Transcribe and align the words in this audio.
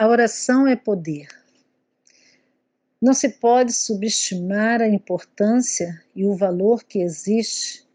A 0.00 0.08
oração 0.08 0.66
é 0.66 0.74
poder. 0.74 1.28
Não 3.02 3.12
se 3.12 3.28
pode 3.28 3.74
subestimar 3.74 4.80
a 4.80 4.88
importância 4.88 6.02
e 6.16 6.24
o 6.24 6.34
valor 6.34 6.84
que 6.84 7.02
existe 7.02 7.86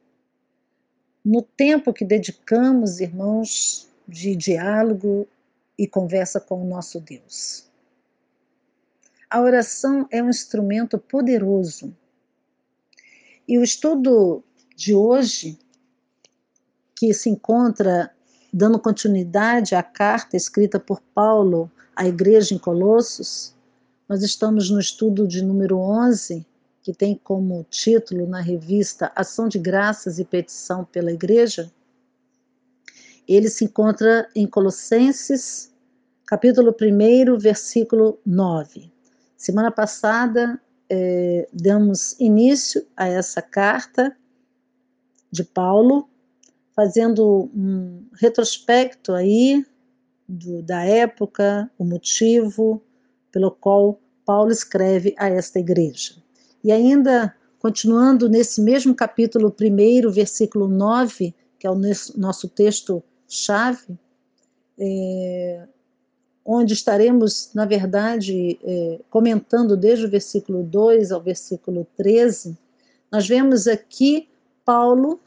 no 1.25 1.41
tempo 1.41 1.91
que 1.91 2.05
dedicamos, 2.05 2.99
irmãos, 2.99 3.89
de 4.07 4.35
diálogo 4.35 5.27
e 5.75 5.87
conversa 5.87 6.39
com 6.39 6.61
o 6.61 6.69
nosso 6.69 6.99
Deus. 6.99 7.67
A 9.27 9.41
oração 9.41 10.07
é 10.11 10.21
um 10.21 10.29
instrumento 10.29 10.99
poderoso. 10.99 11.91
E 13.47 13.57
o 13.57 13.63
estudo 13.63 14.43
de 14.75 14.93
hoje, 14.93 15.57
que 16.95 17.11
se 17.15 17.31
encontra 17.31 18.14
dando 18.55 18.79
continuidade 18.79 19.75
à 19.75 19.83
carta 19.83 20.37
escrita 20.37 20.79
por 20.79 21.01
Paulo 21.13 21.69
à 21.93 22.07
igreja 22.07 22.55
em 22.55 22.57
Colossos, 22.57 23.53
nós 24.07 24.23
estamos 24.23 24.69
no 24.69 24.79
estudo 24.79 25.27
de 25.27 25.43
número 25.43 25.77
11, 25.77 26.47
que 26.81 26.93
tem 26.93 27.19
como 27.21 27.65
título 27.69 28.25
na 28.25 28.39
revista 28.39 29.11
Ação 29.13 29.49
de 29.49 29.59
Graças 29.59 30.19
e 30.19 30.23
Petição 30.23 30.85
pela 30.85 31.11
Igreja. 31.11 31.69
Ele 33.27 33.49
se 33.49 33.65
encontra 33.65 34.29
em 34.33 34.47
Colossenses, 34.47 35.73
capítulo 36.25 36.73
1, 36.81 37.37
versículo 37.37 38.17
9. 38.25 38.89
Semana 39.35 39.69
passada 39.69 40.61
é, 40.89 41.45
damos 41.51 42.17
início 42.21 42.87
a 42.95 43.05
essa 43.05 43.41
carta 43.41 44.15
de 45.29 45.43
Paulo, 45.43 46.07
fazendo 46.75 47.49
um 47.55 48.05
retrospecto 48.13 49.13
aí 49.13 49.65
do, 50.27 50.61
da 50.61 50.83
época, 50.83 51.69
o 51.77 51.85
motivo 51.85 52.81
pelo 53.31 53.51
qual 53.51 53.99
Paulo 54.25 54.51
escreve 54.51 55.15
a 55.17 55.29
esta 55.29 55.59
igreja. 55.59 56.15
E 56.63 56.71
ainda 56.71 57.33
continuando 57.59 58.27
nesse 58.27 58.61
mesmo 58.61 58.93
capítulo 58.93 59.53
1, 59.59 60.11
versículo 60.11 60.67
9, 60.67 61.33
que 61.57 61.65
é 61.65 61.71
o 61.71 61.79
nosso 62.17 62.47
texto-chave, 62.49 63.97
é, 64.77 65.67
onde 66.45 66.73
estaremos, 66.73 67.49
na 67.55 67.65
verdade, 67.65 68.59
é, 68.63 68.99
comentando 69.09 69.75
desde 69.75 70.05
o 70.05 70.09
versículo 70.09 70.63
2 70.63 71.11
ao 71.11 71.21
versículo 71.21 71.87
13, 71.97 72.57
nós 73.11 73.27
vemos 73.27 73.67
aqui 73.67 74.27
Paulo 74.63 75.19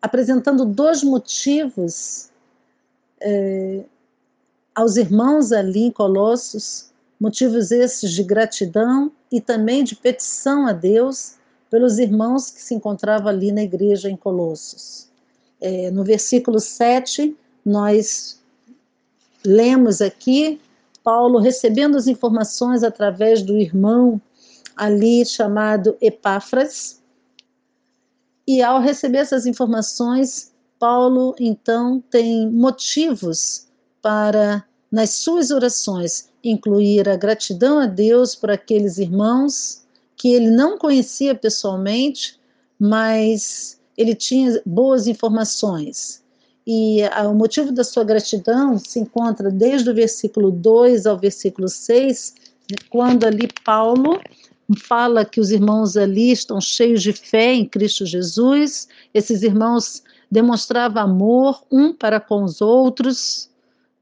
apresentando 0.00 0.64
dois 0.64 1.02
motivos 1.02 2.30
é, 3.20 3.84
aos 4.74 4.96
irmãos 4.96 5.52
ali 5.52 5.84
em 5.84 5.90
Colossos, 5.90 6.90
motivos 7.20 7.70
esses 7.70 8.12
de 8.12 8.22
gratidão 8.22 9.10
e 9.30 9.40
também 9.40 9.82
de 9.82 9.96
petição 9.96 10.66
a 10.66 10.72
Deus 10.72 11.34
pelos 11.68 11.98
irmãos 11.98 12.50
que 12.50 12.62
se 12.62 12.74
encontravam 12.74 13.28
ali 13.28 13.52
na 13.52 13.62
igreja 13.62 14.08
em 14.08 14.16
Colossos. 14.16 15.08
É, 15.60 15.90
no 15.90 16.04
versículo 16.04 16.60
7, 16.60 17.36
nós 17.64 18.40
lemos 19.44 20.00
aqui 20.00 20.60
Paulo 21.02 21.38
recebendo 21.38 21.96
as 21.96 22.06
informações 22.06 22.82
através 22.82 23.42
do 23.42 23.56
irmão 23.56 24.20
ali 24.76 25.24
chamado 25.24 25.96
Epáfras, 26.00 26.97
e 28.48 28.62
ao 28.62 28.80
receber 28.80 29.18
essas 29.18 29.44
informações, 29.44 30.54
Paulo 30.78 31.34
então 31.38 32.02
tem 32.10 32.50
motivos 32.50 33.66
para, 34.00 34.64
nas 34.90 35.10
suas 35.10 35.50
orações, 35.50 36.30
incluir 36.42 37.06
a 37.10 37.16
gratidão 37.16 37.78
a 37.78 37.84
Deus 37.84 38.34
por 38.34 38.50
aqueles 38.50 38.96
irmãos 38.96 39.84
que 40.16 40.32
ele 40.32 40.50
não 40.50 40.78
conhecia 40.78 41.34
pessoalmente, 41.34 42.40
mas 42.80 43.78
ele 43.98 44.14
tinha 44.14 44.62
boas 44.64 45.06
informações. 45.06 46.24
E 46.66 47.02
o 47.30 47.34
motivo 47.34 47.70
da 47.70 47.84
sua 47.84 48.02
gratidão 48.02 48.78
se 48.78 48.98
encontra 48.98 49.50
desde 49.50 49.90
o 49.90 49.94
versículo 49.94 50.50
2 50.50 51.04
ao 51.04 51.18
versículo 51.18 51.68
6, 51.68 52.34
quando 52.88 53.26
ali 53.26 53.46
Paulo 53.62 54.18
fala 54.76 55.24
que 55.24 55.40
os 55.40 55.50
irmãos 55.50 55.96
ali 55.96 56.30
estão 56.30 56.60
cheios 56.60 57.02
de 57.02 57.12
fé 57.12 57.54
em 57.54 57.64
Cristo 57.64 58.04
Jesus, 58.04 58.88
esses 59.14 59.42
irmãos 59.42 60.02
demonstravam 60.30 61.02
amor 61.02 61.64
um 61.70 61.92
para 61.92 62.20
com 62.20 62.44
os 62.44 62.60
outros, 62.60 63.50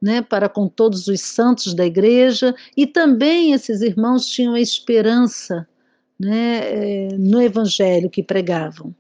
né, 0.03 0.23
para 0.23 0.49
com 0.49 0.69
todos 0.69 1.07
os 1.07 1.21
santos 1.21 1.73
da 1.73 1.87
igreja, 1.87 2.55
e 2.77 2.87
também 2.87 3.53
esses 3.53 3.81
irmãos 3.81 4.27
tinham 4.27 4.57
esperança 4.57 5.67
né, 6.19 6.61
eh, 6.63 7.09
no 7.19 7.41
evangelho 7.41 8.11
que 8.11 8.23
pregavam. 8.23 8.95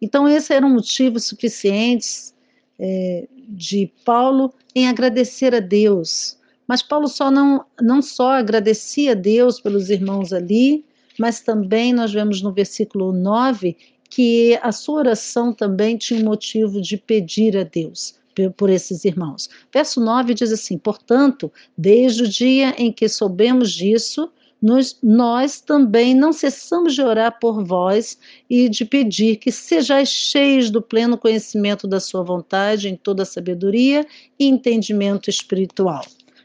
Então, 0.00 0.28
esse 0.28 0.54
era 0.54 0.64
um 0.64 0.74
motivo 0.74 1.20
suficiente 1.20 2.32
é, 2.78 3.28
de 3.48 3.92
Paulo 4.04 4.52
em 4.74 4.88
agradecer 4.88 5.54
a 5.54 5.60
Deus. 5.60 6.38
Mas 6.66 6.82
Paulo 6.82 7.08
só 7.08 7.30
não, 7.30 7.64
não 7.80 8.00
só 8.00 8.30
agradecia 8.32 9.12
a 9.12 9.14
Deus 9.14 9.60
pelos 9.60 9.90
irmãos 9.90 10.32
ali, 10.32 10.84
mas 11.20 11.42
também 11.42 11.92
nós 11.92 12.10
vemos 12.14 12.40
no 12.40 12.50
versículo 12.50 13.12
9 13.12 13.76
que 14.08 14.58
a 14.62 14.72
sua 14.72 15.00
oração 15.00 15.52
também 15.52 15.98
tinha 15.98 16.18
um 16.18 16.24
motivo 16.24 16.80
de 16.80 16.96
pedir 16.96 17.58
a 17.58 17.62
Deus 17.62 18.18
por 18.56 18.70
esses 18.70 19.04
irmãos. 19.04 19.50
Verso 19.70 20.00
9 20.00 20.32
diz 20.32 20.50
assim: 20.50 20.78
Portanto, 20.78 21.52
desde 21.76 22.22
o 22.22 22.28
dia 22.28 22.74
em 22.78 22.90
que 22.90 23.06
soubemos 23.06 23.70
disso, 23.70 24.32
nós, 24.62 24.98
nós, 25.02 25.60
também 25.60 26.14
não 26.14 26.32
cessamos 26.32 26.94
de 26.94 27.02
orar 27.02 27.38
por 27.38 27.62
vós 27.62 28.18
e 28.48 28.70
de 28.70 28.86
pedir 28.86 29.36
que 29.36 29.52
sejais 29.52 30.08
cheios 30.08 30.70
do 30.70 30.80
pleno 30.80 31.18
conhecimento 31.18 31.86
da 31.86 32.00
sua 32.00 32.22
vontade 32.22 32.88
em 32.88 32.96
toda 32.96 33.26
sabedoria 33.26 34.06
e 34.38 34.46
entendimento 34.46 35.28
espiritual. 35.28 36.02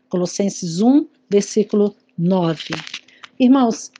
Colossenses 0.09 0.81
1, 0.81 1.07
versículo 1.29 1.95
9. 2.17 2.75
Irmãos, 3.39 3.91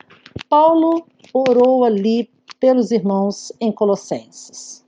Paulo 0.49 1.05
orou 1.33 1.83
ali 1.83 2.29
pelos 2.59 2.91
irmãos 2.91 3.51
em 3.59 3.71
Colossenses. 3.71 4.83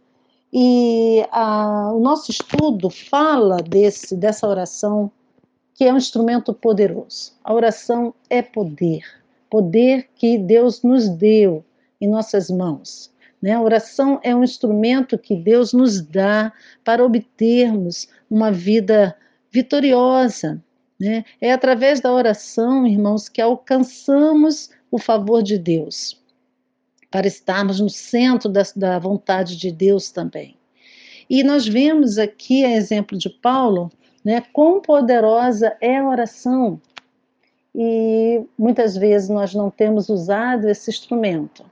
E 0.52 1.26
a, 1.32 1.92
o 1.94 2.00
nosso 2.00 2.32
estudo 2.32 2.90
fala 2.90 3.58
desse, 3.58 4.16
dessa 4.16 4.48
oração 4.48 5.12
que 5.74 5.84
é 5.84 5.94
um 5.94 5.98
instrumento 5.98 6.54
poderoso. 6.54 7.34
A 7.44 7.54
oração 7.54 8.14
é 8.30 8.42
poder, 8.42 9.04
poder 9.50 10.10
que 10.16 10.38
Deus 10.38 10.82
nos 10.82 11.08
deu 11.08 11.64
em 12.02 12.08
nossas 12.08 12.50
mãos. 12.50 13.12
Né? 13.42 13.52
A 13.54 13.62
oração 13.62 14.20
é 14.24 14.36
um 14.36 14.44
instrumento 14.44 15.18
que 15.18 15.36
Deus 15.36 15.74
nos 15.74 16.02
dá 16.02 16.52
para 16.84 17.06
obtermos 17.06 18.08
uma 18.30 18.52
vida 18.52 19.16
vitoriosa. 19.52 20.62
Né? 21.00 21.24
É 21.40 21.52
através 21.52 22.00
da 22.02 22.12
oração, 22.12 22.88
irmãos, 22.88 23.30
que 23.30 23.42
alcançamos 23.42 24.72
o 24.92 24.98
favor 24.98 25.44
de 25.44 25.58
Deus, 25.58 26.22
para 27.12 27.28
estarmos 27.28 27.80
no 27.80 27.90
centro 27.90 28.50
da, 28.50 28.64
da 28.76 29.00
vontade 29.00 29.58
de 29.58 29.72
Deus 29.72 30.12
também. 30.12 30.56
E 31.30 31.44
nós 31.44 31.68
vemos 31.68 32.18
aqui, 32.18 32.64
a 32.64 32.72
exemplo 32.72 33.18
de 33.18 33.30
Paulo, 33.30 33.92
né, 34.24 34.42
quão 34.54 34.82
poderosa 34.82 35.76
é 35.82 35.98
a 35.98 36.08
oração. 36.08 36.82
E 37.76 38.44
muitas 38.58 38.96
vezes 38.98 39.30
nós 39.30 39.54
não 39.54 39.70
temos 39.70 40.10
usado 40.10 40.68
esse 40.68 40.90
instrumento. 40.90 41.66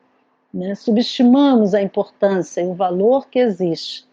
Né? 0.53 0.76
Subestimamos 0.76 1.74
a 1.74 1.82
importância 1.82 2.62
e 2.62 2.68
o 2.68 2.74
valor 2.74 3.28
que 3.28 3.40
existe 3.40 4.06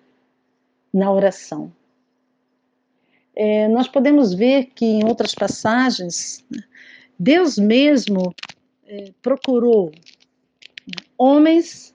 na 0.92 1.12
oração. 1.12 1.72
É, 3.34 3.68
nós 3.68 3.88
podemos 3.88 4.34
ver 4.34 4.66
que 4.74 4.84
em 4.84 5.04
outras 5.04 5.34
passagens, 5.34 6.44
Deus 7.18 7.56
mesmo 7.56 8.34
é, 8.92 9.10
procurou 9.22 9.90
homens 11.16 11.94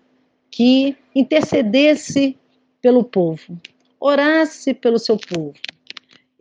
que 0.50 0.98
intercedesse 1.14 2.36
pelo 2.82 3.04
povo, 3.04 3.56
orasse 4.00 4.74
pelo 4.74 4.98
seu 4.98 5.16
povo. 5.16 5.54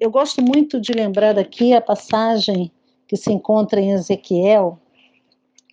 Eu 0.01 0.11
gosto 0.11 0.41
muito 0.41 0.81
de 0.81 0.93
lembrar 0.93 1.39
aqui 1.39 1.75
a 1.75 1.81
passagem 1.83 2.71
que 3.07 3.19
se 3.19 3.31
encontra 3.31 3.79
em 3.79 3.93
Ezequiel, 3.93 4.81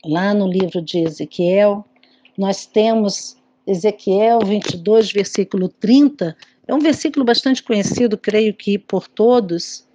lá 0.03 0.33
no 0.33 0.47
livro 0.47 0.81
de 0.81 0.99
Ezequiel, 0.99 1.85
nós 2.37 2.65
temos 2.65 3.37
Ezequiel 3.65 4.39
22, 4.39 5.13
versículo 5.13 5.69
30, 5.69 6.35
é 6.67 6.73
um 6.73 6.79
versículo 6.79 7.23
bastante 7.23 7.63
conhecido, 7.63 8.17
creio 8.17 8.53
que 8.53 8.77
por 8.77 9.07
todos, 9.07 9.87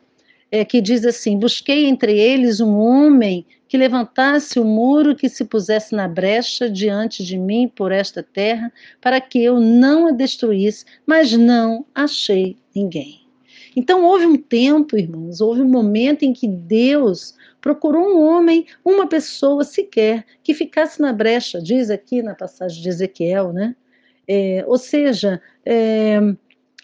é, 0.50 0.64
que 0.64 0.81
diz 0.81 1.05
assim: 1.05 1.38
Busquei 1.38 1.87
entre 1.87 2.19
eles 2.19 2.61
um 2.61 2.79
homem 2.79 3.44
que 3.69 3.76
levantasse 3.76 4.59
o 4.59 4.65
muro 4.65 5.15
que 5.15 5.29
se 5.29 5.44
pusesse 5.44 5.94
na 5.94 6.09
brecha 6.09 6.70
diante 6.70 7.23
de 7.23 7.37
mim 7.37 7.69
por 7.69 7.93
esta 7.93 8.23
terra, 8.23 8.73
para 9.00 9.20
que 9.20 9.44
eu 9.44 9.61
não 9.61 10.09
a 10.09 10.11
destruísse, 10.11 10.85
mas 11.06 11.32
não 11.32 11.85
achei 11.94 12.56
ninguém. 12.75 13.29
Então 13.76 14.05
houve 14.05 14.26
um 14.26 14.37
tempo, 14.37 14.97
irmãos, 14.97 15.41
houve 15.41 15.61
um 15.61 15.69
momento 15.69 16.25
em 16.25 16.32
que 16.32 16.49
Deus 16.49 17.37
procurou 17.61 18.09
um 18.09 18.26
homem, 18.26 18.67
uma 18.85 19.06
pessoa 19.06 19.62
sequer, 19.62 20.25
que 20.43 20.55
ficasse 20.55 21.00
na 21.00 21.12
brecha, 21.12 21.61
diz 21.61 21.91
aqui 21.91 22.23
na 22.23 22.35
passagem 22.35 22.82
de 22.82 22.88
Ezequiel, 22.88 23.53
né? 23.53 23.76
É, 24.26 24.65
ou 24.67 24.79
seja, 24.79 25.41
é, 25.65 26.19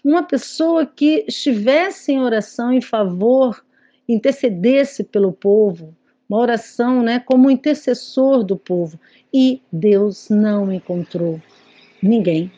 uma 0.03 0.23
pessoa 0.23 0.85
que 0.85 1.25
estivesse 1.27 2.11
em 2.11 2.21
oração 2.21 2.71
em 2.71 2.81
favor, 2.81 3.65
intercedesse 4.07 5.03
pelo 5.03 5.31
povo, 5.31 5.95
uma 6.29 6.39
oração 6.39 7.01
né, 7.01 7.19
como 7.19 7.51
intercessor 7.51 8.43
do 8.43 8.57
povo. 8.57 8.99
E 9.33 9.61
Deus 9.71 10.29
não 10.29 10.71
encontrou 10.71 11.41
ninguém. 12.01 12.51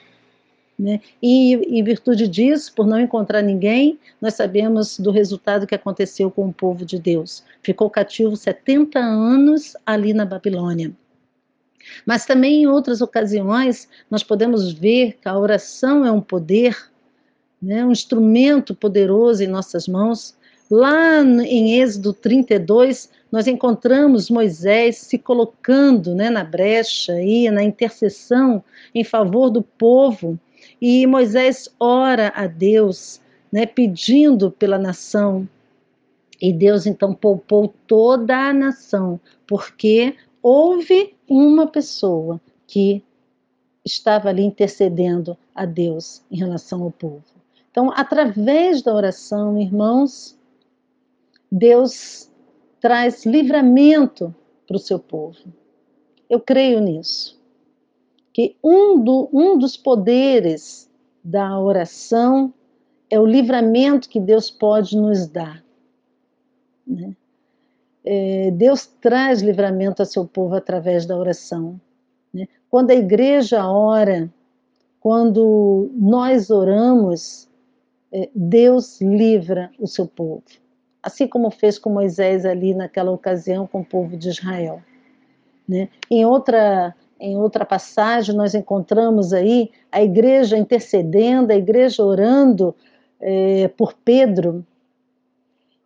Né? 0.78 1.02
E 1.22 1.56
em 1.56 1.84
virtude 1.84 2.28
disso, 2.28 2.72
por 2.76 2.86
não 2.86 3.00
encontrar 3.00 3.42
ninguém, 3.42 3.98
nós 4.22 4.36
sabemos 4.36 5.00
do 5.00 5.10
resultado 5.10 5.66
que 5.66 5.74
aconteceu 5.74 6.30
com 6.30 6.48
o 6.48 6.54
povo 6.54 6.86
de 6.86 7.00
Deus. 7.00 7.44
Ficou 7.64 7.90
cativo 7.90 8.36
70 8.36 9.00
anos 9.00 9.76
ali 9.86 10.14
na 10.14 10.24
Babilônia. 10.24 10.94
Mas 12.06 12.26
também 12.26 12.64
em 12.64 12.68
outras 12.68 13.02
ocasiões, 13.02 13.88
nós 14.10 14.24
podemos 14.24 14.72
ver 14.72 15.18
que 15.20 15.28
a 15.28 15.38
oração 15.38 16.06
é 16.06 16.12
um 16.12 16.22
poder, 16.22 16.78
né? 17.62 17.84
um 17.84 17.92
instrumento 17.92 18.76
poderoso 18.76 19.44
em 19.44 19.48
nossas 19.48 19.88
mãos. 19.88 20.37
Lá 20.70 21.22
em 21.22 21.80
Êxodo 21.80 22.14
32, 22.14 23.10
nós 23.32 23.48
encontramos 23.48 24.30
Moisés 24.30 24.98
se 24.98 25.18
colocando 25.18 26.14
né, 26.14 26.30
na 26.30 26.44
brecha 26.44 27.22
e 27.22 27.50
na 27.50 27.64
intercessão 27.64 28.64
em 28.94 29.04
favor 29.04 29.50
do 29.50 29.62
povo 29.62 30.40
e 30.82 31.08
Moisés 31.08 31.70
ora 31.80 32.32
a 32.36 32.48
Deus, 32.48 33.22
né, 33.52 33.66
pedindo 33.66 34.52
pela 34.52 34.78
nação. 34.78 35.48
E 36.40 36.54
Deus 36.54 36.86
então 36.86 37.14
poupou 37.14 37.74
toda 37.88 38.50
a 38.50 38.54
nação, 38.54 39.20
porque 39.48 40.16
houve 40.42 41.16
uma 41.28 41.66
pessoa 41.66 42.40
que 42.68 43.04
estava 43.84 44.30
ali 44.30 44.44
intercedendo 44.44 45.36
a 45.56 45.66
Deus 45.66 46.22
em 46.30 46.38
relação 46.38 46.84
ao 46.84 46.92
povo. 46.92 47.24
Então, 47.72 47.92
através 47.96 48.82
da 48.82 48.94
oração, 48.94 49.60
irmãos, 49.60 50.37
Deus 51.52 52.32
traz 52.80 53.26
livramento 53.26 54.34
para 54.68 54.78
o 54.78 54.80
seu 54.80 55.00
povo. 55.00 55.38
Eu 56.30 56.40
creio 56.40 56.80
nisso 56.82 57.38
que 58.34 58.56
um, 58.64 59.04
do, 59.04 59.30
um 59.34 59.58
dos 59.58 59.76
poderes 59.76 60.88
da 61.24 61.60
oração 61.60 62.54
é 63.10 63.20
o 63.20 63.26
livramento 63.26 64.08
que 64.08 64.20
Deus 64.20 64.52
pode 64.52 64.96
nos 64.96 65.28
dar. 65.28 65.64
Né? 66.86 67.16
É, 68.06 68.52
Deus 68.52 68.86
traz 68.86 69.42
livramento 69.42 70.02
ao 70.02 70.06
seu 70.06 70.26
povo 70.26 70.54
através 70.54 71.06
da 71.06 71.18
oração. 71.18 71.82
Né? 72.32 72.48
Quando 72.70 72.92
a 72.92 72.96
igreja 72.96 73.68
ora, 73.68 74.32
quando 75.00 75.90
nós 75.96 76.52
oramos, 76.52 77.50
é, 78.12 78.30
Deus 78.36 79.02
livra 79.02 79.72
o 79.80 79.88
seu 79.88 80.06
povo. 80.06 80.44
Assim 81.08 81.26
como 81.26 81.50
fez 81.50 81.80
com 81.80 81.90
Moisés 81.90 82.46
ali 82.46 82.74
naquela 82.74 83.12
ocasião 83.12 83.66
com 83.66 83.80
o 83.80 83.86
povo 83.86 84.18
de 84.18 84.28
Israel. 84.28 84.82
Né? 85.68 85.88
Em 86.12 86.26
outra 86.26 86.94
em 87.20 87.36
outra 87.36 87.66
passagem, 87.66 88.36
nós 88.36 88.54
encontramos 88.54 89.34
aí 89.34 89.72
a 89.92 90.04
igreja 90.04 90.56
intercedendo, 90.56 91.52
a 91.52 91.56
igreja 91.56 92.04
orando 92.04 92.76
é, 93.20 93.68
por 93.70 93.94
Pedro. 93.94 94.64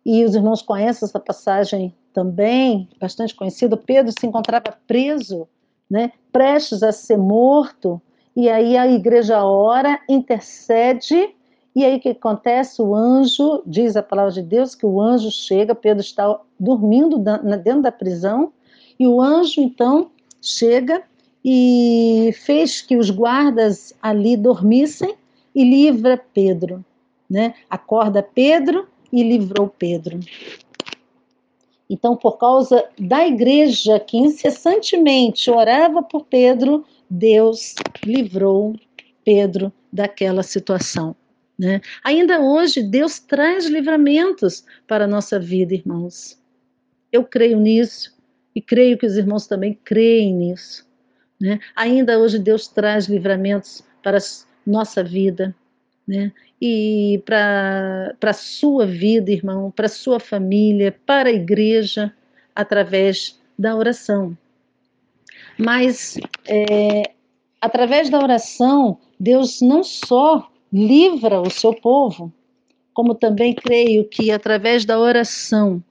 E 0.04 0.24
os 0.24 0.34
irmãos 0.34 0.60
conhecem 0.60 1.06
essa 1.06 1.18
passagem 1.18 1.94
também, 2.12 2.86
bastante 3.00 3.34
conhecida. 3.34 3.78
Pedro 3.78 4.12
se 4.12 4.26
encontrava 4.26 4.76
preso, 4.86 5.48
né, 5.88 6.12
prestes 6.30 6.82
a 6.82 6.92
ser 6.92 7.16
morto, 7.16 7.98
e 8.36 8.50
aí 8.50 8.76
a 8.76 8.86
igreja 8.86 9.42
ora, 9.42 10.00
intercede, 10.08 11.34
e 11.74 11.84
aí 11.84 11.96
o 11.96 12.00
que 12.00 12.10
acontece? 12.10 12.82
O 12.82 12.94
anjo, 12.94 13.62
diz 13.66 13.96
a 13.96 14.02
palavra 14.02 14.32
de 14.32 14.42
Deus, 14.42 14.74
que 14.74 14.84
o 14.84 15.00
anjo 15.00 15.30
chega, 15.30 15.74
Pedro 15.74 16.02
está 16.02 16.38
dormindo 16.60 17.18
dentro 17.18 17.82
da 17.82 17.92
prisão, 17.92 18.52
e 18.98 19.06
o 19.06 19.20
anjo 19.20 19.60
então 19.60 20.10
chega 20.40 21.02
e 21.44 22.30
fez 22.44 22.82
que 22.82 22.96
os 22.96 23.10
guardas 23.10 23.94
ali 24.02 24.36
dormissem 24.36 25.14
e 25.54 25.64
livra 25.64 26.22
Pedro, 26.32 26.84
né? 27.28 27.54
Acorda 27.68 28.22
Pedro 28.22 28.86
e 29.10 29.22
livrou 29.22 29.68
Pedro. 29.68 30.20
Então, 31.88 32.16
por 32.16 32.38
causa 32.38 32.84
da 32.98 33.26
igreja 33.26 33.98
que 33.98 34.16
incessantemente 34.16 35.50
orava 35.50 36.02
por 36.02 36.24
Pedro, 36.24 36.84
Deus 37.08 37.74
livrou 38.04 38.74
Pedro 39.24 39.72
daquela 39.92 40.42
situação. 40.42 41.14
Né? 41.58 41.80
Ainda 42.02 42.40
hoje, 42.40 42.82
Deus 42.82 43.18
traz 43.18 43.66
livramentos 43.66 44.64
para 44.86 45.04
a 45.04 45.08
nossa 45.08 45.38
vida, 45.38 45.74
irmãos. 45.74 46.38
Eu 47.10 47.24
creio 47.24 47.58
nisso 47.58 48.16
e 48.54 48.60
creio 48.60 48.98
que 48.98 49.06
os 49.06 49.16
irmãos 49.16 49.46
também 49.46 49.78
creem 49.84 50.34
nisso. 50.34 50.86
Né? 51.40 51.58
Ainda 51.74 52.18
hoje 52.18 52.38
Deus 52.38 52.68
traz 52.68 53.06
livramentos 53.06 53.82
para 54.02 54.18
a 54.18 54.20
nossa 54.66 55.02
vida, 55.02 55.54
né? 56.06 56.32
e 56.60 57.20
para 57.24 58.14
a 58.22 58.32
sua 58.32 58.86
vida, 58.86 59.32
irmão, 59.32 59.70
para 59.70 59.86
a 59.86 59.88
sua 59.88 60.20
família, 60.20 60.96
para 61.04 61.28
a 61.28 61.32
igreja, 61.32 62.14
através 62.54 63.40
da 63.58 63.74
oração. 63.74 64.38
Mas 65.58 66.16
é, 66.46 67.02
através 67.60 68.08
da 68.08 68.20
oração, 68.20 68.98
Deus 69.18 69.60
não 69.60 69.82
só 69.82 70.51
livra 70.72 71.40
o 71.40 71.50
seu 71.50 71.74
povo, 71.74 72.32
como 72.94 73.14
também 73.14 73.54
creio 73.54 74.08
que 74.08 74.30
através 74.30 74.84
da 74.84 74.98
oração 74.98 75.82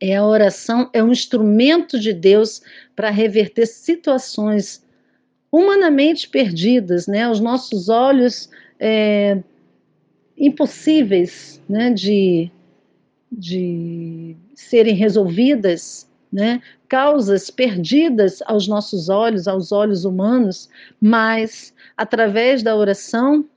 é 0.00 0.16
a 0.16 0.26
oração 0.26 0.90
é 0.92 1.02
um 1.02 1.10
instrumento 1.10 1.98
de 1.98 2.12
Deus 2.12 2.60
para 2.94 3.10
reverter 3.10 3.66
situações 3.66 4.84
humanamente 5.50 6.28
perdidas, 6.28 7.06
né? 7.06 7.28
Os 7.30 7.40
nossos 7.40 7.88
olhos 7.88 8.50
é, 8.78 9.42
impossíveis, 10.36 11.62
né? 11.68 11.90
De, 11.90 12.50
de 13.30 14.36
serem 14.54 14.94
resolvidas, 14.94 16.06
né? 16.30 16.60
Causas 16.88 17.48
perdidas 17.48 18.42
aos 18.46 18.68
nossos 18.68 19.08
olhos, 19.08 19.48
aos 19.48 19.72
olhos 19.72 20.04
humanos, 20.04 20.68
mas 21.00 21.72
através 21.96 22.62
da 22.62 22.76
oração 22.76 23.48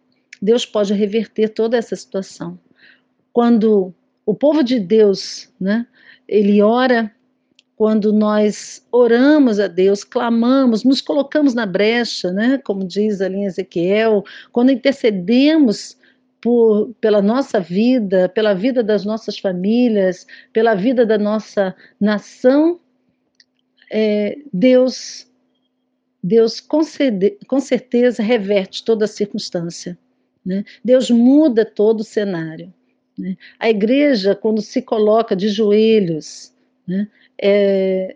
Deus 0.41 0.65
pode 0.65 0.93
reverter 0.93 1.49
toda 1.49 1.77
essa 1.77 1.95
situação. 1.95 2.59
Quando 3.33 3.93
o 4.25 4.33
povo 4.33 4.63
de 4.63 4.79
Deus, 4.79 5.49
né? 5.59 5.87
ele 6.27 6.61
ora 6.61 7.11
quando 7.77 8.11
nós 8.11 8.83
oramos 8.91 9.59
a 9.59 9.67
Deus, 9.67 10.03
clamamos, 10.03 10.83
nos 10.83 10.99
colocamos 10.99 11.53
na 11.53 11.63
brecha, 11.63 12.31
né? 12.31 12.57
Como 12.57 12.83
diz 12.83 13.21
ali 13.21 13.37
em 13.37 13.45
Ezequiel, 13.45 14.23
quando 14.51 14.71
intercedemos 14.71 15.95
por, 16.41 16.91
pela 16.99 17.21
nossa 17.21 17.59
vida, 17.59 18.29
pela 18.29 18.55
vida 18.55 18.81
das 18.81 19.05
nossas 19.05 19.37
famílias, 19.37 20.25
pela 20.51 20.73
vida 20.73 21.05
da 21.05 21.19
nossa 21.19 21.75
nação, 22.01 22.79
é, 23.91 24.39
Deus, 24.51 25.27
Deus 26.23 26.59
com, 26.59 26.81
com 27.47 27.59
certeza 27.59 28.23
reverte 28.23 28.83
toda 28.83 29.05
a 29.05 29.07
circunstância. 29.07 29.95
Né? 30.47 30.63
Deus 30.81 31.11
muda 31.11 31.65
todo 31.65 31.99
o 31.99 32.05
cenário. 32.05 32.73
Né? 33.19 33.35
A 33.59 33.69
igreja, 33.69 34.33
quando 34.33 34.61
se 34.61 34.81
coloca 34.81 35.35
de 35.35 35.49
joelhos, 35.49 36.53
né, 36.87 37.09
é, 37.37 38.15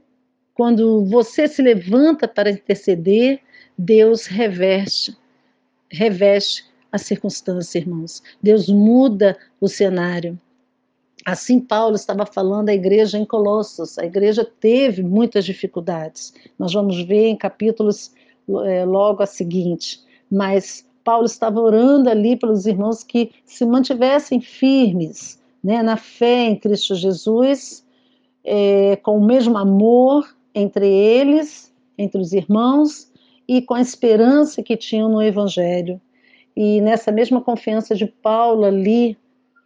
quando 0.53 1.03
você 1.03 1.45
se 1.45 1.61
levanta 1.61 2.29
para 2.29 2.49
interceder, 2.49 3.41
Deus 3.77 4.27
reveste, 4.27 5.17
reveste 5.91 6.63
a 6.89 6.97
circunstância, 6.97 7.79
irmãos. 7.79 8.23
Deus 8.41 8.69
muda 8.69 9.37
o 9.59 9.67
cenário. 9.67 10.39
Assim, 11.25 11.59
Paulo 11.59 11.95
estava 11.95 12.25
falando 12.25 12.69
à 12.69 12.73
igreja 12.73 13.17
em 13.17 13.25
Colossos. 13.25 13.99
A 13.99 14.05
igreja 14.05 14.45
teve 14.45 15.03
muitas 15.03 15.43
dificuldades. 15.43 16.33
Nós 16.57 16.71
vamos 16.71 17.03
ver 17.03 17.27
em 17.27 17.35
capítulos 17.35 18.13
é, 18.65 18.85
logo 18.85 19.21
a 19.21 19.27
seguinte. 19.27 19.99
Mas 20.31 20.85
Paulo 21.03 21.25
estava 21.25 21.59
orando 21.59 22.09
ali 22.09 22.35
pelos 22.35 22.65
irmãos 22.65 23.03
que 23.03 23.31
se 23.45 23.65
mantivessem 23.65 24.39
firmes 24.39 25.39
né, 25.63 25.83
na 25.83 25.97
fé 25.97 26.45
em 26.45 26.55
Cristo 26.55 26.95
Jesus, 26.95 27.85
é, 28.43 28.95
com 28.97 29.17
o 29.17 29.23
mesmo 29.23 29.57
amor 29.57 30.27
entre 30.53 30.87
eles, 30.87 31.71
entre 31.97 32.19
os 32.19 32.33
irmãos, 32.33 33.11
e 33.47 33.61
com 33.61 33.73
a 33.73 33.81
esperança 33.81 34.63
que 34.63 34.77
tinham 34.77 35.09
no 35.09 35.21
Evangelho. 35.21 35.99
E 36.55 36.81
nessa 36.81 37.11
mesma 37.11 37.41
confiança 37.41 37.95
de 37.95 38.05
Paulo 38.05 38.63
ali, 38.63 39.17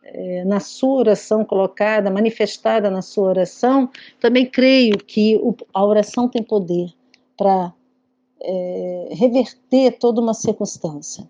é, 0.04 0.44
na 0.46 0.60
sua 0.60 1.00
oração 1.00 1.44
colocada, 1.44 2.12
manifestada 2.12 2.90
na 2.92 3.02
sua 3.02 3.30
oração, 3.30 3.90
também 4.20 4.46
creio 4.46 4.98
que 4.98 5.36
o, 5.38 5.56
a 5.74 5.84
oração 5.84 6.28
tem 6.28 6.44
poder 6.44 6.90
para 7.38 7.74
é, 8.46 9.10
reverter 9.12 9.98
toda 9.98 10.22
uma 10.22 10.34
circunstância. 10.34 11.28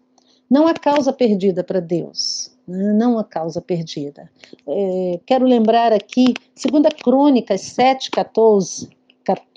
Não 0.50 0.68
há 0.68 0.74
causa 0.74 1.12
perdida 1.12 1.64
para 1.64 1.80
Deus, 1.80 2.52
né? 2.68 2.94
não 2.94 3.18
há 3.18 3.24
causa 3.24 3.62
perdida. 3.62 4.30
É, 4.68 5.20
quero 5.26 5.46
lembrar 5.46 5.92
aqui, 5.92 6.34
2 6.56 6.94
Crônicas 7.04 7.62
7, 7.62 8.12
14, 8.12 8.90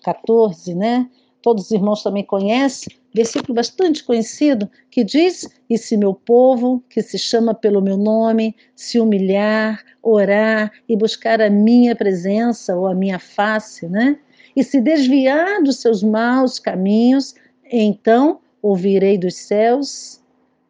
14, 0.02 0.74
né? 0.74 1.10
Todos 1.42 1.66
os 1.66 1.70
irmãos 1.70 2.02
também 2.02 2.24
conhecem, 2.24 2.96
versículo 3.14 3.54
bastante 3.54 4.02
conhecido, 4.02 4.68
que 4.90 5.04
diz: 5.04 5.48
E 5.68 5.78
se 5.78 5.96
meu 5.96 6.12
povo, 6.12 6.82
que 6.88 7.02
se 7.02 7.18
chama 7.18 7.54
pelo 7.54 7.80
meu 7.80 7.96
nome, 7.96 8.56
se 8.74 8.98
humilhar, 8.98 9.84
orar 10.02 10.72
e 10.88 10.96
buscar 10.96 11.40
a 11.40 11.50
minha 11.50 11.94
presença 11.94 12.76
ou 12.76 12.86
a 12.86 12.94
minha 12.94 13.18
face, 13.18 13.86
né? 13.88 14.18
E 14.56 14.64
se 14.64 14.80
desviar 14.80 15.62
dos 15.62 15.76
seus 15.76 16.02
maus 16.02 16.58
caminhos, 16.58 17.34
então 17.70 18.40
ouvirei 18.62 19.16
dos 19.16 19.36
céus, 19.36 20.20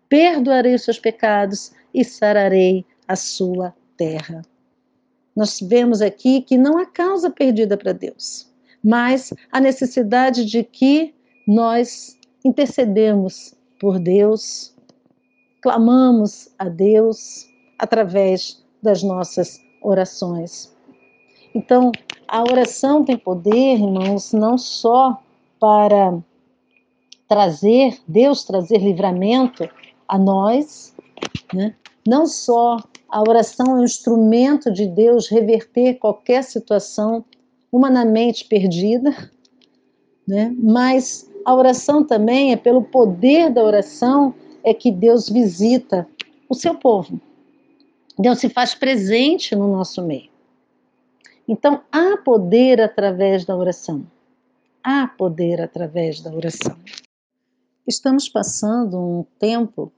perdoarei 0.08 0.74
os 0.74 0.82
seus 0.82 0.98
pecados 0.98 1.72
e 1.92 2.04
sararei 2.04 2.84
a 3.06 3.16
sua 3.16 3.74
terra. 3.96 4.42
Nós 5.34 5.60
vemos 5.60 6.02
aqui 6.02 6.40
que 6.40 6.58
não 6.58 6.78
há 6.78 6.86
causa 6.86 7.30
perdida 7.30 7.76
para 7.76 7.92
Deus, 7.92 8.52
mas 8.82 9.32
a 9.52 9.60
necessidade 9.60 10.44
de 10.44 10.62
que 10.64 11.14
nós 11.46 12.18
intercedemos 12.44 13.54
por 13.80 13.98
Deus, 13.98 14.74
clamamos 15.62 16.50
a 16.58 16.68
Deus 16.68 17.48
através 17.78 18.64
das 18.82 19.02
nossas 19.02 19.60
orações. 19.80 20.74
Então, 21.54 21.92
a 22.26 22.42
oração 22.42 23.04
tem 23.04 23.16
poder, 23.16 23.74
irmãos, 23.74 24.32
não 24.32 24.58
só 24.58 25.22
para 25.58 26.18
trazer, 27.28 27.98
Deus 28.08 28.42
trazer 28.42 28.78
livramento 28.78 29.68
a 30.08 30.18
nós, 30.18 30.94
né? 31.52 31.74
não 32.06 32.26
só 32.26 32.78
a 33.08 33.20
oração 33.20 33.66
é 33.66 33.80
um 33.80 33.84
instrumento 33.84 34.72
de 34.72 34.86
Deus 34.86 35.28
reverter 35.28 35.94
qualquer 35.94 36.42
situação 36.42 37.24
humanamente 37.70 38.46
perdida, 38.46 39.30
né? 40.26 40.54
mas 40.58 41.30
a 41.44 41.54
oração 41.54 42.02
também 42.02 42.52
é 42.52 42.56
pelo 42.56 42.82
poder 42.82 43.50
da 43.50 43.62
oração 43.62 44.34
é 44.64 44.72
que 44.72 44.90
Deus 44.90 45.28
visita 45.28 46.08
o 46.48 46.54
seu 46.54 46.74
povo. 46.74 47.20
Deus 48.18 48.38
se 48.38 48.48
faz 48.48 48.74
presente 48.74 49.54
no 49.54 49.70
nosso 49.70 50.02
meio. 50.02 50.30
Então 51.46 51.80
há 51.92 52.16
poder 52.16 52.80
através 52.80 53.44
da 53.44 53.56
oração. 53.56 54.04
Há 54.82 55.06
poder 55.06 55.60
através 55.60 56.20
da 56.20 56.30
oração. 56.30 56.76
Estamos 57.88 58.28
passando 58.28 58.98
um 58.98 59.24
tempo, 59.38 59.90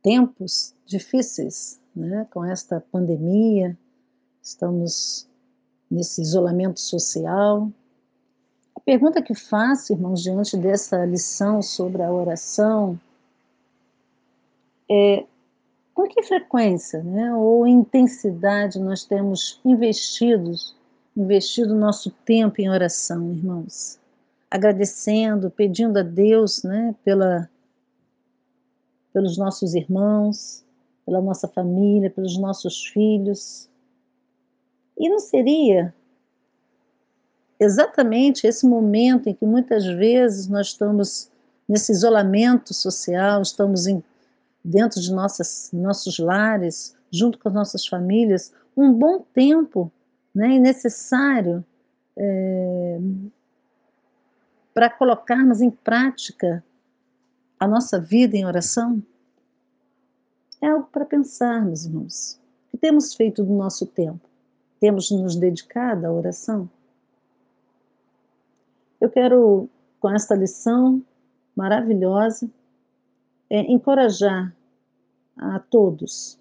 tempos 0.00 0.72
difíceis, 0.86 1.80
né? 1.92 2.24
com 2.30 2.44
esta 2.44 2.80
pandemia, 2.80 3.76
estamos 4.40 5.28
nesse 5.90 6.22
isolamento 6.22 6.78
social. 6.78 7.72
A 8.76 8.78
pergunta 8.78 9.20
que 9.20 9.34
faço, 9.34 9.92
irmãos, 9.92 10.22
diante 10.22 10.56
dessa 10.56 11.04
lição 11.04 11.60
sobre 11.60 12.04
a 12.04 12.12
oração 12.12 12.96
é 14.88 15.26
com 15.92 16.06
que 16.06 16.22
frequência 16.22 17.02
né, 17.02 17.34
ou 17.34 17.66
intensidade 17.66 18.78
nós 18.78 19.02
temos 19.02 19.60
investido, 19.64 20.52
investido 21.16 21.74
nosso 21.74 22.12
tempo 22.24 22.60
em 22.60 22.70
oração, 22.70 23.32
irmãos? 23.32 23.98
Agradecendo, 24.50 25.50
pedindo 25.50 25.98
a 25.98 26.02
Deus 26.02 26.62
né, 26.62 26.94
pela, 27.04 27.48
pelos 29.12 29.36
nossos 29.36 29.74
irmãos, 29.74 30.64
pela 31.04 31.20
nossa 31.20 31.46
família, 31.48 32.10
pelos 32.10 32.38
nossos 32.38 32.86
filhos. 32.86 33.68
E 34.98 35.08
não 35.08 35.18
seria 35.18 35.94
exatamente 37.60 38.46
esse 38.46 38.66
momento 38.66 39.28
em 39.28 39.34
que 39.34 39.44
muitas 39.44 39.84
vezes 39.84 40.48
nós 40.48 40.68
estamos 40.68 41.30
nesse 41.68 41.92
isolamento 41.92 42.72
social, 42.72 43.42
estamos 43.42 43.86
em, 43.86 44.02
dentro 44.64 45.00
de 45.00 45.12
nossas, 45.12 45.70
nossos 45.72 46.18
lares, 46.18 46.96
junto 47.10 47.38
com 47.38 47.48
as 47.48 47.54
nossas 47.54 47.86
famílias, 47.86 48.52
um 48.76 48.92
bom 48.92 49.24
tempo 49.34 49.90
né, 50.34 50.58
necessário 50.58 51.64
é, 52.16 52.98
para 54.78 54.88
colocarmos 54.88 55.60
em 55.60 55.72
prática 55.72 56.64
a 57.58 57.66
nossa 57.66 58.00
vida 58.00 58.36
em 58.36 58.46
oração? 58.46 59.02
É 60.62 60.68
algo 60.68 60.86
para 60.86 61.04
pensarmos, 61.04 61.84
irmãos. 61.84 62.40
O 62.68 62.70
que 62.70 62.76
temos 62.76 63.12
feito 63.12 63.42
do 63.42 63.52
nosso 63.52 63.86
tempo? 63.86 64.20
Temos 64.78 65.10
nos 65.10 65.34
dedicado 65.34 66.06
à 66.06 66.12
oração? 66.12 66.70
Eu 69.00 69.10
quero, 69.10 69.68
com 69.98 70.10
esta 70.10 70.36
lição 70.36 71.02
maravilhosa, 71.56 72.48
é, 73.50 73.62
encorajar 73.62 74.54
a 75.36 75.58
todos, 75.58 76.38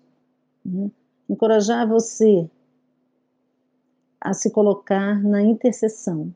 né? 0.63 0.91
encorajar 1.27 1.87
você 1.87 2.47
a 4.21 4.31
se 4.31 4.51
colocar 4.51 5.23
na 5.23 5.41
intercessão 5.41 6.31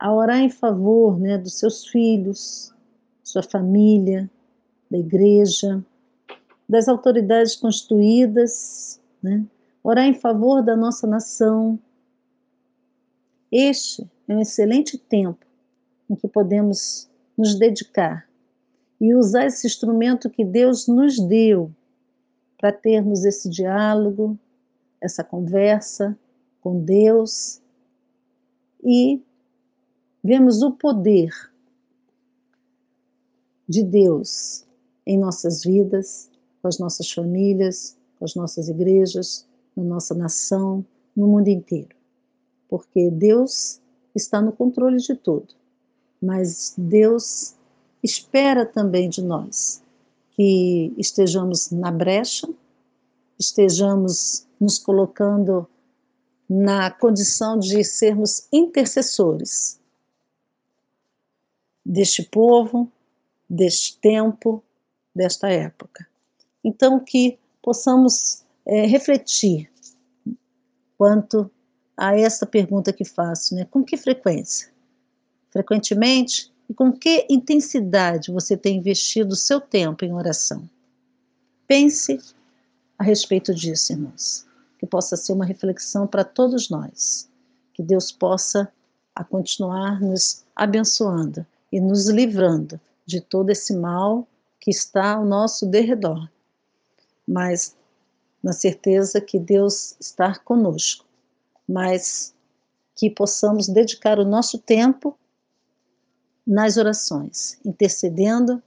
a 0.00 0.10
orar 0.10 0.38
em 0.38 0.48
favor 0.48 1.20
né, 1.20 1.36
dos 1.36 1.58
seus 1.58 1.86
filhos, 1.86 2.74
sua 3.22 3.42
família, 3.42 4.30
da 4.90 4.96
igreja, 4.96 5.84
das 6.66 6.88
autoridades 6.88 7.54
constituídas, 7.54 8.98
né, 9.22 9.44
orar 9.84 10.06
em 10.06 10.14
favor 10.14 10.62
da 10.62 10.74
nossa 10.74 11.06
nação. 11.06 11.78
Este 13.52 14.08
é 14.26 14.34
um 14.34 14.40
excelente 14.40 14.96
tempo 14.96 15.44
em 16.08 16.16
que 16.16 16.26
podemos 16.26 17.10
nos 17.36 17.54
dedicar 17.58 18.26
e 18.98 19.14
usar 19.14 19.46
esse 19.46 19.66
instrumento 19.66 20.30
que 20.30 20.44
Deus 20.44 20.88
nos 20.88 21.20
deu 21.20 21.70
para 22.58 22.72
termos 22.72 23.24
esse 23.26 23.50
diálogo, 23.50 24.38
essa 24.98 25.22
conversa 25.22 26.18
com 26.62 26.82
Deus 26.82 27.60
e 28.82 29.22
vemos 30.22 30.62
o 30.62 30.72
poder 30.72 31.30
de 33.68 33.82
Deus 33.82 34.64
em 35.06 35.18
nossas 35.18 35.64
vidas, 35.64 36.30
com 36.60 36.68
as 36.68 36.78
nossas 36.78 37.10
famílias, 37.10 37.96
com 38.18 38.24
as 38.24 38.34
nossas 38.34 38.68
igrejas, 38.68 39.46
na 39.76 39.82
nossa 39.82 40.14
nação, 40.14 40.84
no 41.16 41.26
mundo 41.26 41.48
inteiro. 41.48 41.96
Porque 42.68 43.10
Deus 43.10 43.80
está 44.14 44.40
no 44.40 44.52
controle 44.52 44.98
de 44.98 45.14
tudo, 45.14 45.54
mas 46.20 46.74
Deus 46.76 47.54
espera 48.02 48.66
também 48.66 49.08
de 49.08 49.22
nós 49.22 49.82
que 50.32 50.92
estejamos 50.98 51.70
na 51.70 51.90
brecha, 51.90 52.48
estejamos 53.38 54.46
nos 54.60 54.78
colocando 54.78 55.66
na 56.48 56.90
condição 56.90 57.58
de 57.58 57.82
sermos 57.84 58.46
intercessores 58.52 59.79
deste 61.90 62.22
povo, 62.22 62.90
deste 63.48 63.98
tempo, 63.98 64.62
desta 65.14 65.48
época. 65.48 66.06
Então, 66.62 67.00
que 67.00 67.36
possamos 67.60 68.44
é, 68.64 68.86
refletir 68.86 69.68
quanto 70.96 71.50
a 71.96 72.16
essa 72.16 72.46
pergunta 72.46 72.92
que 72.92 73.04
faço, 73.04 73.56
né? 73.56 73.66
Com 73.68 73.82
que 73.82 73.96
frequência? 73.96 74.70
Frequentemente? 75.50 76.52
E 76.68 76.74
com 76.74 76.92
que 76.92 77.26
intensidade 77.28 78.30
você 78.30 78.56
tem 78.56 78.76
investido 78.76 79.32
o 79.32 79.36
seu 79.36 79.60
tempo 79.60 80.04
em 80.04 80.14
oração? 80.14 80.70
Pense 81.66 82.20
a 82.96 83.02
respeito 83.02 83.52
disso, 83.52 83.92
irmãos. 83.92 84.46
Que 84.78 84.86
possa 84.86 85.16
ser 85.16 85.32
uma 85.32 85.44
reflexão 85.44 86.06
para 86.06 86.22
todos 86.22 86.70
nós. 86.70 87.28
Que 87.74 87.82
Deus 87.82 88.12
possa 88.12 88.72
a 89.12 89.24
continuar 89.24 90.00
nos 90.00 90.44
abençoando 90.54 91.44
e 91.72 91.80
nos 91.80 92.08
livrando 92.08 92.80
de 93.06 93.20
todo 93.20 93.50
esse 93.50 93.74
mal 93.74 94.26
que 94.60 94.70
está 94.70 95.14
ao 95.14 95.24
nosso 95.24 95.66
derredor. 95.66 96.28
Mas 97.26 97.76
na 98.42 98.52
certeza 98.52 99.20
que 99.20 99.38
Deus 99.38 99.96
está 100.00 100.36
conosco, 100.38 101.04
mas 101.68 102.34
que 102.94 103.10
possamos 103.10 103.68
dedicar 103.68 104.18
o 104.18 104.24
nosso 104.24 104.58
tempo 104.58 105.16
nas 106.46 106.76
orações, 106.76 107.58
intercedendo 107.64 108.62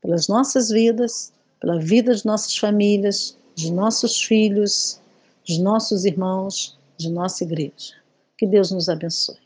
pelas 0.00 0.28
nossas 0.28 0.68
vidas, 0.68 1.32
pela 1.60 1.78
vida 1.78 2.14
de 2.14 2.26
nossas 2.26 2.56
famílias, 2.56 3.36
de 3.54 3.72
nossos 3.72 4.20
filhos, 4.20 5.00
de 5.44 5.60
nossos 5.60 6.04
irmãos, 6.04 6.78
de 6.96 7.08
nossa 7.10 7.44
igreja. 7.44 7.94
Que 8.36 8.46
Deus 8.46 8.70
nos 8.70 8.88
abençoe. 8.88 9.38